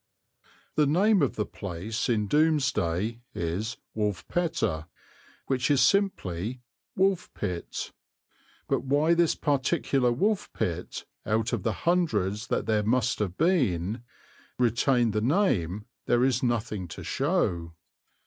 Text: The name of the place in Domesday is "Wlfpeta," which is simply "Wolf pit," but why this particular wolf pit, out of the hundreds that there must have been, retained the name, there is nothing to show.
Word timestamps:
The 0.73 0.87
name 0.87 1.21
of 1.21 1.35
the 1.35 1.45
place 1.45 2.09
in 2.09 2.25
Domesday 2.25 3.21
is 3.35 3.77
"Wlfpeta," 3.95 4.87
which 5.45 5.69
is 5.69 5.79
simply 5.79 6.63
"Wolf 6.95 7.31
pit," 7.35 7.91
but 8.67 8.83
why 8.83 9.13
this 9.13 9.35
particular 9.35 10.11
wolf 10.11 10.51
pit, 10.53 11.05
out 11.23 11.53
of 11.53 11.61
the 11.61 11.71
hundreds 11.85 12.47
that 12.47 12.65
there 12.65 12.81
must 12.81 13.19
have 13.19 13.37
been, 13.37 14.01
retained 14.57 15.13
the 15.13 15.21
name, 15.21 15.85
there 16.07 16.23
is 16.25 16.41
nothing 16.41 16.87
to 16.87 17.03
show. 17.03 17.75